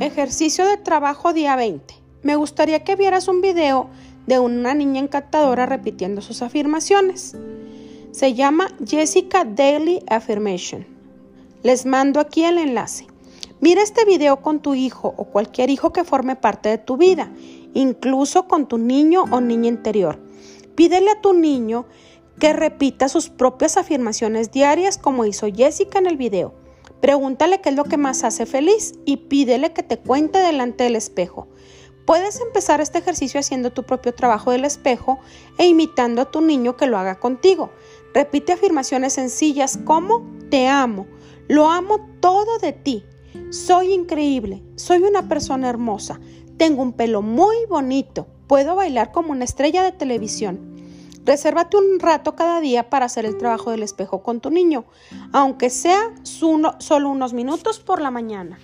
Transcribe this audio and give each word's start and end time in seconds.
Ejercicio 0.00 0.66
de 0.66 0.78
trabajo 0.78 1.34
día 1.34 1.56
20. 1.56 1.94
Me 2.22 2.34
gustaría 2.34 2.84
que 2.84 2.96
vieras 2.96 3.28
un 3.28 3.42
video 3.42 3.90
de 4.26 4.38
una 4.38 4.72
niña 4.72 4.98
encantadora 4.98 5.66
repitiendo 5.66 6.22
sus 6.22 6.40
afirmaciones. 6.40 7.36
Se 8.10 8.32
llama 8.32 8.74
Jessica 8.82 9.44
Daily 9.44 10.02
Affirmation. 10.08 10.86
Les 11.62 11.84
mando 11.84 12.18
aquí 12.18 12.44
el 12.44 12.56
enlace. 12.56 13.08
Mira 13.60 13.82
este 13.82 14.06
video 14.06 14.40
con 14.40 14.60
tu 14.60 14.74
hijo 14.74 15.12
o 15.18 15.24
cualquier 15.24 15.68
hijo 15.68 15.92
que 15.92 16.04
forme 16.04 16.34
parte 16.34 16.70
de 16.70 16.78
tu 16.78 16.96
vida, 16.96 17.30
incluso 17.74 18.48
con 18.48 18.68
tu 18.68 18.78
niño 18.78 19.24
o 19.30 19.42
niña 19.42 19.68
interior. 19.68 20.18
Pídele 20.76 21.10
a 21.10 21.20
tu 21.20 21.34
niño 21.34 21.84
que 22.38 22.54
repita 22.54 23.10
sus 23.10 23.28
propias 23.28 23.76
afirmaciones 23.76 24.50
diarias 24.50 24.96
como 24.96 25.26
hizo 25.26 25.46
Jessica 25.54 25.98
en 25.98 26.06
el 26.06 26.16
video. 26.16 26.54
Pregúntale 27.00 27.60
qué 27.60 27.70
es 27.70 27.76
lo 27.76 27.84
que 27.84 27.96
más 27.96 28.24
hace 28.24 28.46
feliz 28.46 28.94
y 29.04 29.16
pídele 29.16 29.72
que 29.72 29.82
te 29.82 29.98
cuente 29.98 30.38
delante 30.38 30.84
del 30.84 30.96
espejo. 30.96 31.48
Puedes 32.04 32.40
empezar 32.40 32.80
este 32.80 32.98
ejercicio 32.98 33.40
haciendo 33.40 33.70
tu 33.70 33.84
propio 33.84 34.14
trabajo 34.14 34.50
del 34.50 34.64
espejo 34.64 35.20
e 35.58 35.66
imitando 35.66 36.22
a 36.22 36.30
tu 36.30 36.40
niño 36.40 36.76
que 36.76 36.86
lo 36.86 36.98
haga 36.98 37.20
contigo. 37.20 37.70
Repite 38.12 38.52
afirmaciones 38.52 39.12
sencillas 39.12 39.78
como 39.84 40.26
te 40.50 40.66
amo, 40.66 41.06
lo 41.48 41.70
amo 41.70 42.08
todo 42.20 42.58
de 42.58 42.72
ti, 42.72 43.04
soy 43.50 43.92
increíble, 43.92 44.62
soy 44.74 45.02
una 45.02 45.28
persona 45.28 45.68
hermosa, 45.68 46.20
tengo 46.56 46.82
un 46.82 46.92
pelo 46.92 47.22
muy 47.22 47.56
bonito, 47.68 48.26
puedo 48.48 48.74
bailar 48.74 49.12
como 49.12 49.30
una 49.30 49.44
estrella 49.44 49.84
de 49.84 49.92
televisión. 49.92 50.69
Resérvate 51.24 51.76
un 51.76 52.00
rato 52.00 52.34
cada 52.34 52.60
día 52.60 52.88
para 52.88 53.06
hacer 53.06 53.26
el 53.26 53.36
trabajo 53.36 53.70
del 53.70 53.82
espejo 53.82 54.22
con 54.22 54.40
tu 54.40 54.50
niño, 54.50 54.84
aunque 55.32 55.70
sea 55.70 56.10
solo 56.22 57.08
unos 57.08 57.32
minutos 57.32 57.78
por 57.78 58.00
la 58.00 58.10
mañana. 58.10 58.58